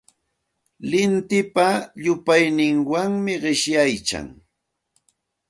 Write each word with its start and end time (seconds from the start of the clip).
Lintipa 0.89 1.67
llupayninwanmi 2.03 3.33
qishyaykan. 3.43 4.27